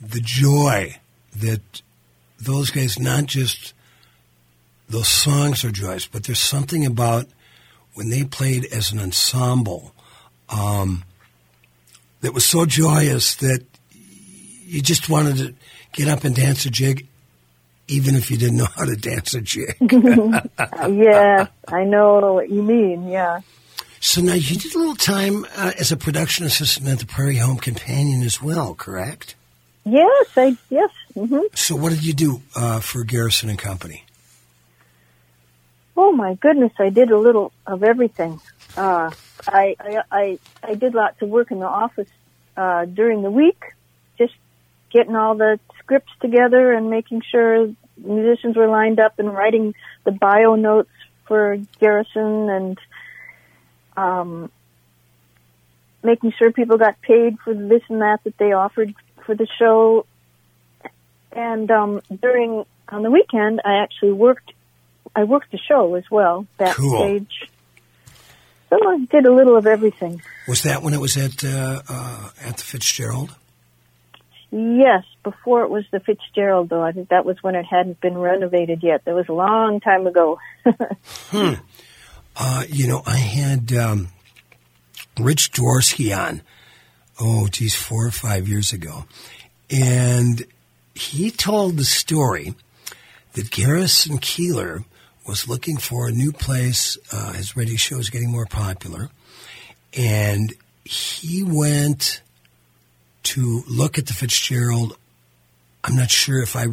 [0.00, 0.98] the joy
[1.36, 1.82] that
[2.38, 3.74] those guys not just
[4.88, 7.26] those songs are joyous, but there's something about
[7.94, 9.94] when they played as an ensemble
[10.48, 11.04] um,
[12.20, 15.54] that was so joyous that you just wanted to
[15.92, 17.06] get up and dance a jig,
[17.88, 19.76] even if you didn't know how to dance a jig.
[20.88, 23.08] Yes, I know what you mean.
[23.08, 23.40] Yeah.
[24.00, 27.36] So now you did a little time uh, as a production assistant at the Prairie
[27.36, 29.34] Home Companion as well, correct?
[29.84, 30.90] Yes, I yes.
[31.14, 34.04] hmm So what did you do uh, for Garrison and Company?
[35.96, 38.40] Oh my goodness, I did a little of everything.
[38.76, 39.10] Uh,
[39.46, 42.08] I, I I I did lots of work in the office
[42.56, 43.62] uh, during the week,
[44.18, 44.34] just
[44.90, 50.10] getting all the scripts together and making sure musicians were lined up and writing the
[50.10, 50.90] bio notes
[51.26, 52.78] for Garrison and
[53.96, 54.50] um,
[56.02, 58.94] making sure people got paid for this and that that they offered
[59.24, 60.06] for the show.
[61.32, 64.52] And um, during on the weekend, I actually worked
[65.14, 67.48] I worked the show as well backstage.
[68.68, 70.20] So I did a little of everything.
[70.48, 73.34] Was that when it was at uh, uh, at the Fitzgerald?
[74.58, 76.82] Yes, before it was the Fitzgerald, though.
[76.82, 79.04] I think that was when it hadn't been renovated yet.
[79.04, 80.38] That was a long time ago.
[82.38, 84.08] Uh, you know, I had um,
[85.18, 86.42] Rich Dworsky on,
[87.18, 89.06] oh, geez, four or five years ago.
[89.70, 90.44] And
[90.94, 92.54] he told the story
[93.32, 94.84] that Garrison Keillor
[95.26, 96.98] was looking for a new place.
[97.10, 99.08] Uh, his radio show was getting more popular.
[99.96, 100.52] And
[100.84, 102.20] he went
[103.26, 104.96] to look at the Fitzgerald.
[105.84, 106.66] I'm not sure if I,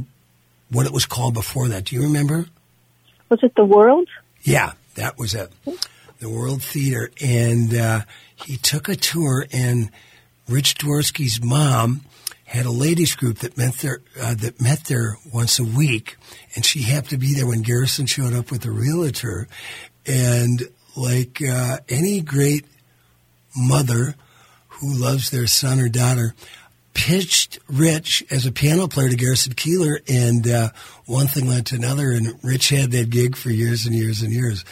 [0.72, 1.86] what it was called before that.
[1.86, 2.48] Do you remember?
[3.30, 4.08] was it the World?
[4.44, 5.52] Yeah, that was it.
[6.20, 7.10] The World Theater.
[7.20, 8.02] And uh,
[8.36, 9.90] he took a tour, and
[10.48, 12.02] Rich Dworsky's mom
[12.46, 16.18] had a ladies group that met there uh, that met there once a week,
[16.56, 19.48] and she happened to be there when Garrison showed up with the realtor.
[20.06, 20.62] And
[20.96, 22.66] like uh, any great
[23.56, 24.16] mother
[24.80, 26.34] who loves their son or daughter,
[26.94, 30.70] pitched Rich as a piano player to Garrison Keillor, and uh,
[31.06, 34.32] one thing led to another, and Rich had that gig for years and years and
[34.32, 34.64] years.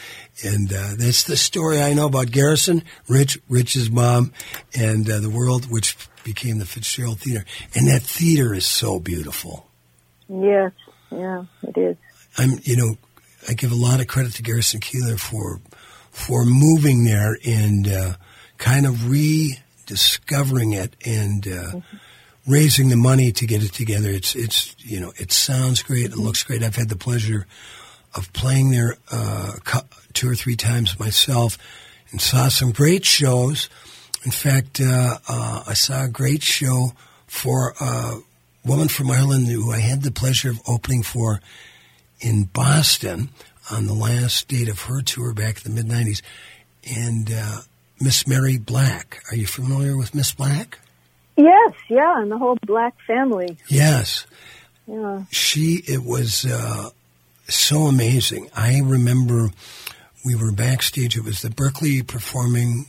[0.43, 4.33] And uh, that's the story I know about Garrison, Rich, Rich's mom,
[4.77, 7.45] and uh, the world, which became the Fitzgerald Theater.
[7.75, 9.67] And that theater is so beautiful.
[10.29, 10.71] Yes,
[11.11, 11.97] yeah, it is.
[12.37, 12.95] I'm, you know,
[13.49, 15.59] I give a lot of credit to Garrison Keillor for
[16.11, 18.13] for moving there and uh,
[18.57, 19.09] kind of
[19.91, 21.81] rediscovering it and uh,
[22.47, 24.09] raising the money to get it together.
[24.09, 26.05] It's it's you know it sounds great.
[26.05, 26.63] It looks great.
[26.63, 27.45] I've had the pleasure
[28.15, 29.53] of playing there uh,
[30.13, 31.57] two or three times myself
[32.11, 33.69] and saw some great shows.
[34.23, 36.93] In fact, uh, uh, I saw a great show
[37.27, 38.19] for a
[38.63, 41.41] woman from Ireland who I had the pleasure of opening for
[42.19, 43.29] in Boston
[43.71, 46.21] on the last date of her tour back in the mid 90s.
[46.85, 47.61] And uh,
[48.01, 49.23] Miss Mary Black.
[49.29, 50.79] Are you familiar with Miss Black?
[51.37, 53.57] Yes, yeah, and the whole black family.
[53.67, 54.25] Yes.
[54.87, 55.23] Yeah.
[55.31, 56.89] She, it was uh,
[57.47, 58.49] so amazing.
[58.55, 59.49] I remember
[60.25, 61.17] we were backstage.
[61.17, 62.85] It was the Berklee Performing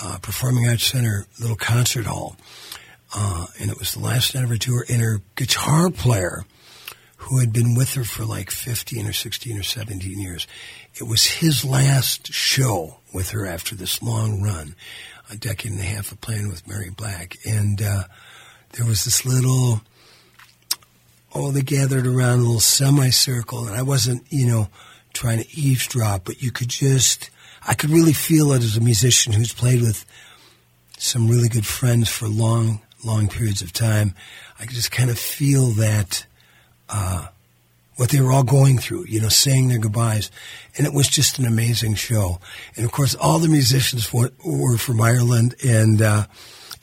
[0.00, 2.36] uh, Performing Arts Center little concert hall.
[3.14, 4.84] Uh, and it was the last night of her tour.
[4.88, 6.44] And her guitar player,
[7.16, 10.46] who had been with her for like 15 or 16 or 17 years,
[10.98, 14.74] it was his last show with her after this long run,
[15.30, 17.36] a decade and a half of playing with Mary Black.
[17.44, 18.04] And uh,
[18.72, 19.82] there was this little
[21.36, 24.68] oh, they gathered around a little semicircle, and I wasn't, you know,
[25.12, 27.30] trying to eavesdrop, but you could just,
[27.66, 30.06] I could really feel it as a musician who's played with
[30.98, 34.14] some really good friends for long, long periods of time.
[34.58, 36.24] I could just kind of feel that,
[36.88, 37.28] uh,
[37.96, 40.30] what they were all going through, you know, saying their goodbyes.
[40.76, 42.40] And it was just an amazing show.
[42.76, 46.26] And of course, all the musicians were, were from Ireland and, uh,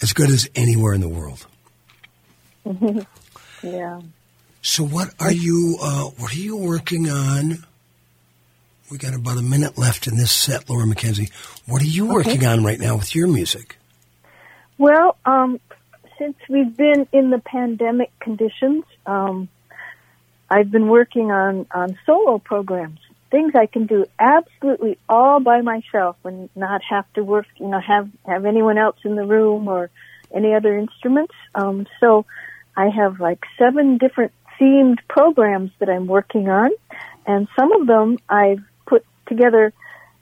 [0.02, 1.46] as good as anywhere in the world.
[3.64, 4.02] Yeah.
[4.62, 7.66] So what are you uh, what are you working on?
[8.92, 11.32] We got about a minute left in this set, Laura MacKenzie.
[11.66, 13.78] What are you working on right now with your music?
[14.78, 15.60] Well, um,
[16.20, 19.48] since we've been in the pandemic conditions, um,
[20.50, 23.00] I've been working on, on solo programs,
[23.32, 27.80] things I can do absolutely all by myself and not have to work, you know,
[27.80, 29.90] have, have anyone else in the room or
[30.34, 31.34] any other instruments.
[31.56, 32.26] Um, so
[32.76, 36.72] I have like seven different themed programs that I'm working on,
[37.26, 39.74] and some of them I've put together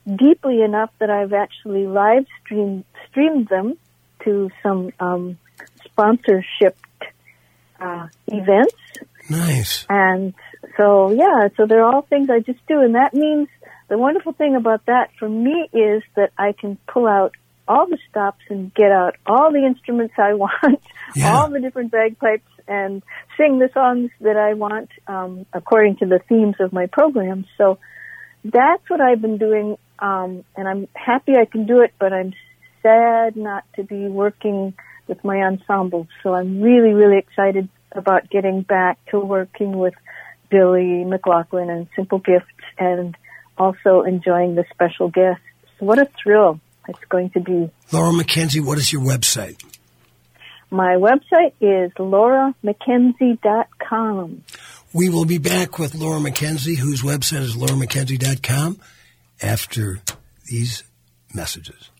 [0.06, 3.76] deeply enough that I've actually live streamed streamed them
[4.24, 5.38] to some um,
[5.84, 6.76] sponsorship
[7.80, 8.74] uh, events.
[9.28, 9.86] Nice.
[9.88, 10.34] And
[10.76, 12.80] so, yeah, so they're all things I just do.
[12.80, 13.48] And that means
[13.88, 17.34] the wonderful thing about that for me is that I can pull out
[17.68, 20.80] all the stops and get out all the instruments I want,
[21.14, 21.32] Yeah.
[21.34, 23.02] all the different bagpipes, and
[23.36, 27.46] sing the songs that I want um, according to the themes of my programs.
[27.58, 27.78] So
[28.44, 32.32] that's what I've been doing, um, and I'm happy I can do it, but I'm
[32.82, 34.74] sad not to be working
[35.06, 36.08] with my ensemble.
[36.22, 39.94] So I'm really, really excited about getting back to working with
[40.50, 42.46] Billy McLaughlin and Simple Gifts
[42.78, 43.16] and
[43.56, 45.42] also enjoying the special guests.
[45.78, 47.70] What a thrill it's going to be.
[47.92, 49.64] Laura MacKenzie, what is your website?
[50.70, 54.44] My website is lauramackenzie.com.
[54.94, 58.78] We will be back with Laura MacKenzie, whose website is lauramackenzie.com,
[59.42, 60.00] after
[60.46, 60.84] these
[61.34, 61.90] messages.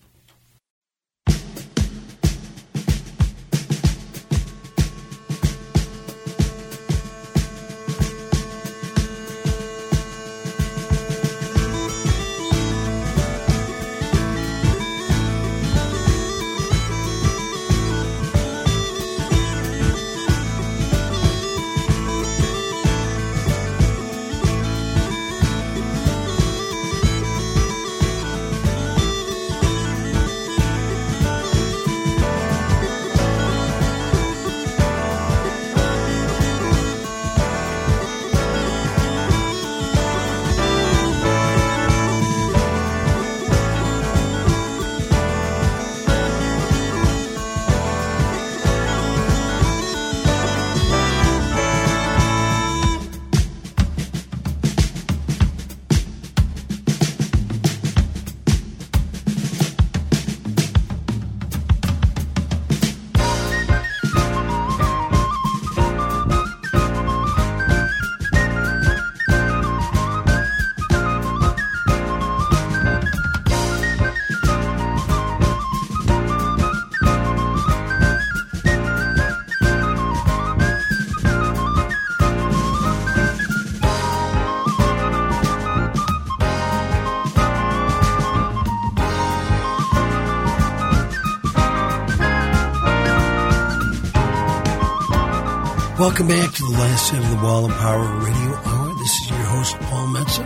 [96.02, 98.92] Welcome back to the last set of the Wall of Power Radio Hour.
[98.98, 100.44] This is your host, Paul Metsa.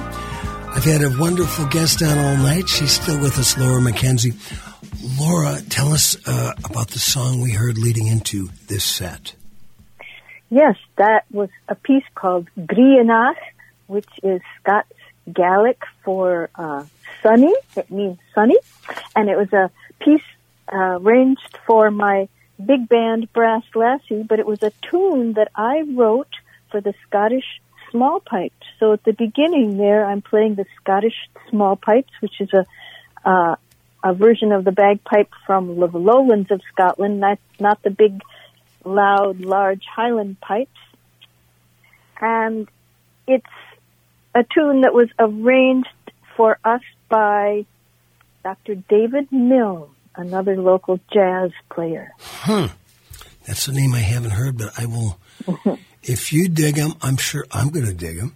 [0.77, 2.69] I've had a wonderful guest on all night.
[2.69, 4.37] She's still with us, Laura MacKenzie.
[5.19, 9.35] Laura, tell us uh, about the song we heard leading into this set.
[10.51, 13.39] Yes, that was a piece called Grianach,
[13.87, 14.93] which is Scots
[15.33, 16.85] Gaelic for uh,
[17.23, 17.55] sunny.
[17.75, 18.59] It means sunny.
[19.17, 20.21] And it was a piece
[20.71, 22.29] uh, arranged for my
[22.65, 26.35] big band Brass Lassie, but it was a tune that I wrote
[26.71, 28.67] for the Scottish small pipes.
[28.79, 31.17] So at the beginning there, I'm playing the Scottish
[31.51, 32.67] small pipes, which is a
[33.29, 33.57] uh,
[34.05, 38.21] a version of the bagpipe from the lowlands of Scotland, not not the big,
[38.85, 40.71] loud, large Highland pipes.
[42.21, 42.69] And
[43.27, 43.47] it's
[44.35, 45.89] a tune that was arranged
[46.37, 47.67] for us by
[48.45, 48.77] Dr.
[48.77, 52.13] David Milne, another local jazz player.
[52.19, 52.67] Hmm.
[53.47, 55.19] That's a name I haven't heard, but I will.
[56.03, 58.35] if you dig him, I'm sure I'm going to dig him.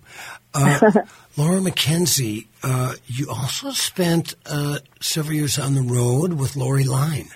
[0.55, 0.79] Uh,
[1.37, 7.29] Laura MacKenzie, uh, you also spent uh, several years on the road with Lori Line.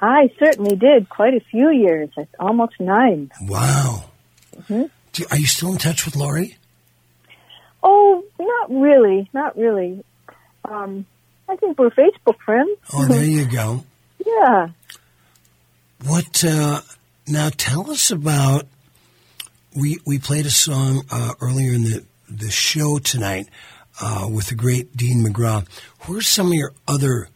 [0.00, 3.30] I certainly did quite a few years, almost nine.
[3.42, 4.04] Wow.
[4.68, 6.56] Do are you still in touch with Lori?
[7.82, 10.04] Oh, not really, not really.
[10.64, 11.06] Um,
[11.54, 12.76] I think we're Facebook friends.
[12.92, 13.84] Oh, there you go.
[14.26, 14.68] Yeah.
[16.06, 16.80] What uh,
[17.28, 17.50] now?
[17.58, 18.66] Tell us about.
[19.76, 23.48] We we played a song uh, earlier in the the show tonight
[24.00, 25.68] uh, with the great Dean Magraw.
[26.00, 27.28] Who are some of your other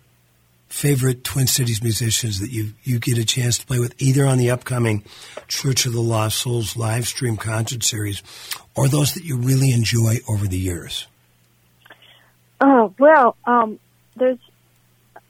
[0.69, 4.39] favorite Twin Cities musicians that you you get a chance to play with, either on
[4.39, 5.05] the upcoming
[5.47, 8.23] Church of the Lost Souls live stream concert series,
[8.75, 11.07] or those that you really enjoy over the years?
[12.63, 13.79] Oh, well, um,
[14.19, 14.39] there's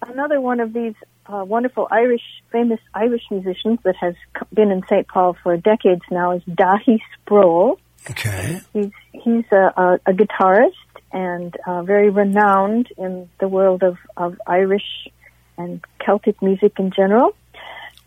[0.06, 0.94] another one of these
[1.26, 4.14] uh, wonderful Irish, famous Irish musicians that has
[4.52, 5.06] been in St.
[5.06, 7.78] Paul for decades now is Dáithí Sproule.
[8.10, 8.60] Okay.
[8.72, 10.72] He's he's a, a, a guitarist
[11.12, 15.08] and uh, very renowned in the world of, of Irish
[15.56, 17.34] and Celtic music in general.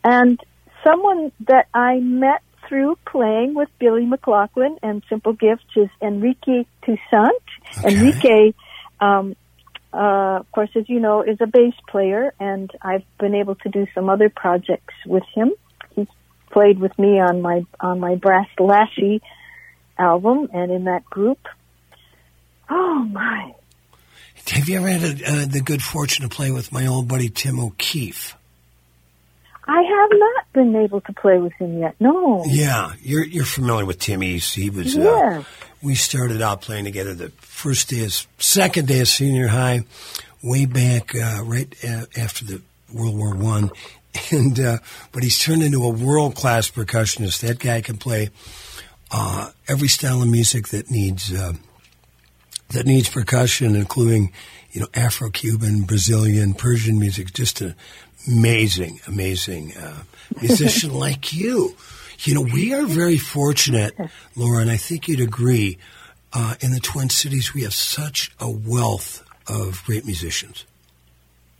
[0.03, 0.39] And
[0.83, 7.43] someone that I met through playing with Billy McLaughlin and Simple Gifts is Enrique Toussaint.
[7.79, 7.95] Okay.
[7.95, 8.53] Enrique,
[8.99, 9.35] um,
[9.93, 13.69] uh, of course, as you know, is a bass player, and I've been able to
[13.69, 15.51] do some other projects with him.
[15.95, 16.07] He's
[16.51, 19.21] played with me on my on my Brass Lassie
[19.97, 21.39] album and in that group.
[22.69, 23.53] Oh my!
[24.47, 27.59] Have you ever had uh, the good fortune to play with my old buddy Tim
[27.59, 28.35] O'Keefe?
[29.67, 31.95] I have not been able to play with him yet.
[31.99, 32.43] No.
[32.47, 34.55] Yeah, you're you're familiar with Tim East.
[34.55, 34.97] He was.
[34.97, 35.45] Uh, Yes.
[35.81, 39.85] We started out playing together the first day, of, second day of senior high,
[40.43, 42.61] way back uh, right uh, after the
[42.93, 43.71] World War One,
[44.31, 44.77] and uh,
[45.11, 47.41] but he's turned into a world class percussionist.
[47.41, 48.29] That guy can play
[49.11, 51.53] uh, every style of music that needs uh,
[52.69, 54.31] that needs percussion, including
[54.71, 57.33] you know Afro Cuban, Brazilian, Persian music.
[57.33, 57.75] Just an
[58.27, 60.03] amazing, amazing uh,
[60.39, 61.75] musician like you.
[62.23, 63.95] You know, we are very fortunate,
[64.35, 65.77] Laura, and I think you'd agree.
[66.33, 70.65] Uh, in the Twin Cities, we have such a wealth of great musicians.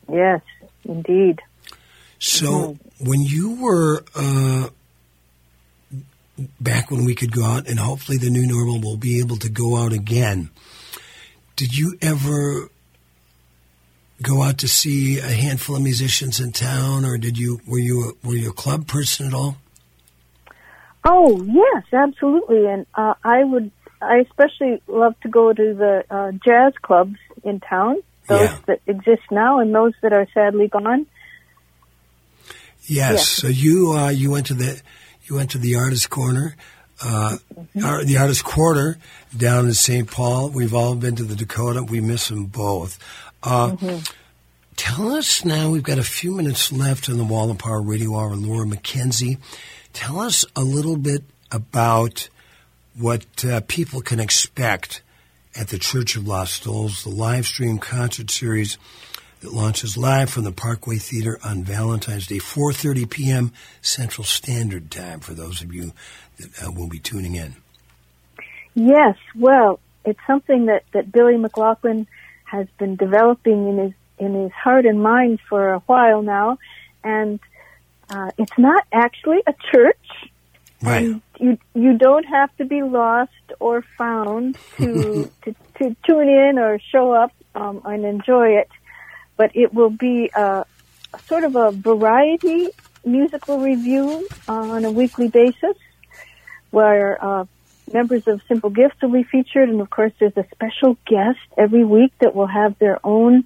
[0.10, 0.42] Yes,
[0.86, 1.42] indeed.
[2.20, 4.70] So when you were uh,
[6.60, 9.50] back when we could go out, and hopefully the new normal will be able to
[9.50, 10.52] go out again,
[11.56, 12.70] did you ever
[14.22, 18.10] go out to see a handful of musicians in town, or did you were you
[18.10, 19.58] a, were you a club person at all?
[21.04, 22.68] Oh yes, absolutely.
[22.68, 23.72] And uh, I would,
[24.02, 27.98] I especially love to go to the uh, jazz clubs in town,
[28.28, 28.58] those Yeah.
[28.68, 31.08] that exist now and those that are sadly gone.
[32.84, 33.12] Yes.
[33.14, 33.30] Yes.
[33.30, 34.82] So you uh, you went to the
[35.26, 36.56] you went to the artist corner,
[37.04, 37.38] uh,
[37.84, 38.98] ar- the artist quarter
[39.36, 40.10] down in St.
[40.10, 40.50] Paul.
[40.50, 41.84] We've all been to the Dakota.
[41.84, 43.00] We miss them both.
[43.44, 43.76] Uh,
[44.78, 45.70] Tell us now.
[45.70, 48.36] We've got a few minutes left on the Wall of Power Radio Hour.
[48.36, 49.38] Laura MacKenzie,
[49.94, 52.30] tell us a little bit about
[52.98, 55.02] what uh, people can expect
[55.56, 58.78] at the Church of Lost Souls, the live stream concert series
[59.42, 63.52] that launches live from the Parkway Theater on Valentine's Day, 4:30 p.m.
[63.82, 65.20] Central Standard Time.
[65.20, 65.94] For those of you
[66.38, 67.56] that uh, will be tuning in.
[68.74, 72.08] Yes, well, it's something that, that Billy McLaughlin
[72.46, 76.60] has been developing in his in his heart and mind for a while now,
[77.04, 77.40] and
[78.12, 79.98] uh, it's not actually a church.
[80.82, 81.06] Right.
[81.06, 86.60] And you you don't have to be lost or found to to, to tune in
[86.60, 88.70] or show up um, and enjoy it,
[89.38, 90.66] but it will be a,
[91.14, 92.70] a sort of a variety
[93.04, 95.76] musical review on a weekly basis,
[96.70, 97.46] where uh,
[97.94, 101.84] members of Simple Gifts will be featured, and of course there's a special guest every
[101.84, 103.44] week that will have their own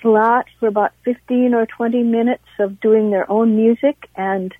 [0.00, 4.54] slot for about 15 or 20 minutes of doing their own music and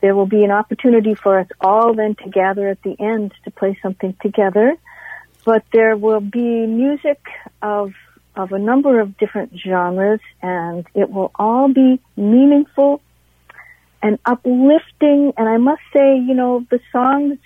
[0.00, 3.50] there will be an opportunity for us all then to gather at the end to
[3.50, 4.74] play something together.
[5.44, 7.20] But there will be music
[7.62, 7.92] of
[8.36, 13.02] of a number of different genres and it will all be meaningful
[14.02, 17.38] and uplifting and I must say, you know, the songs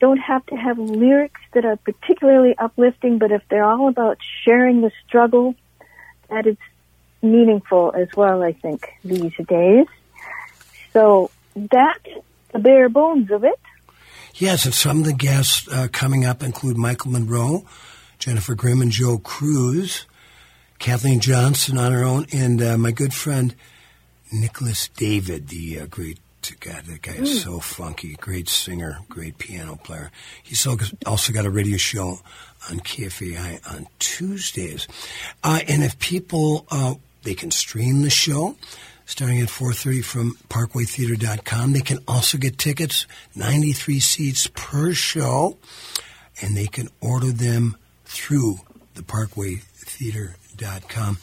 [0.00, 4.80] don't have to have lyrics that are particularly uplifting, but if they're all about sharing
[4.80, 5.54] the struggle,
[6.28, 6.56] that is
[7.22, 9.86] meaningful as well, I think, these days.
[10.92, 12.08] So that's
[12.52, 13.58] the bare bones of it.
[14.34, 17.64] Yes, and some of the guests uh, coming up include Michael Monroe,
[18.18, 20.06] Jennifer Grimm, and Joe Cruz,
[20.78, 23.54] Kathleen Johnson on her own, and uh, my good friend
[24.32, 26.18] Nicholas David, the uh, great
[26.54, 28.14] God, that guy is so funky.
[28.14, 30.10] Great singer, great piano player.
[30.42, 32.20] He's al- also got a radio show
[32.70, 34.88] on KFAI on Tuesdays.
[35.42, 38.56] Uh, and if people, uh, they can stream the show
[39.06, 41.72] starting at 4.30 from parkwaytheater.com.
[41.72, 45.56] They can also get tickets, 93 seats per show,
[46.42, 48.60] and they can order them through
[48.94, 51.18] the parkwaytheater.com.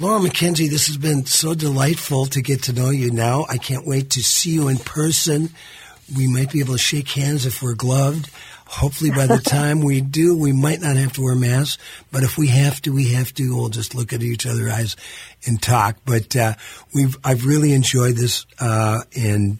[0.00, 3.46] Laura MacKenzie, this has been so delightful to get to know you now.
[3.48, 5.50] I can't wait to see you in person.
[6.16, 8.30] We might be able to shake hands if we're gloved.
[8.66, 11.82] Hopefully, by the time we do, we might not have to wear masks.
[12.12, 13.56] But if we have to, we have to.
[13.56, 14.96] We'll just look at each other's eyes
[15.44, 15.96] and talk.
[16.04, 16.54] But uh,
[16.94, 19.58] we've I've really enjoyed this uh, and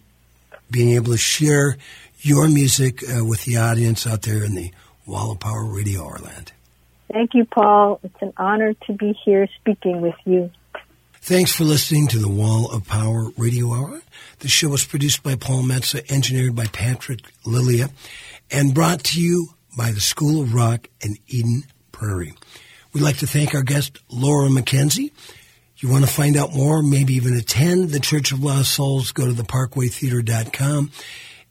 [0.71, 1.79] being able to share
[2.21, 4.71] your music uh, with the audience out there in the
[5.05, 6.53] Wall of Power Radio Orland.
[7.13, 8.01] Thank you, Paul.
[8.03, 10.51] It's an honor to be here speaking with you.
[11.21, 14.01] Thanks for listening to the Wall of Power Radio Hour.
[14.39, 17.91] The show was produced by Paul Metsa, engineered by Patrick Lilia,
[18.51, 22.35] and brought to you by the School of Rock and Eden Prairie.
[22.93, 25.13] We'd like to thank our guest, Laura MacKenzie.
[25.79, 29.27] You want to find out more, maybe even attend the Church of Lost Souls, go
[29.27, 30.91] to theparkwaytheater.com.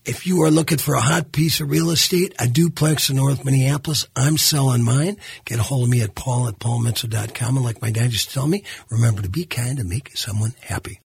[0.08, 3.44] If you are looking for a hot piece of real estate, a duplex in North
[3.44, 5.18] Minneapolis, I'm selling mine.
[5.44, 7.58] Get a hold of me at paul at paulmetsa.com.
[7.58, 10.54] And like my dad used to tell me, remember to be kind and make someone
[10.62, 11.02] happy.